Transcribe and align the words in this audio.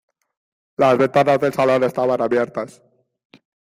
Las 0.77 0.97
ventanas 0.97 1.39
del 1.39 1.53
salón 1.53 1.83
estaban 1.83 2.19
abiertas. 2.21 2.81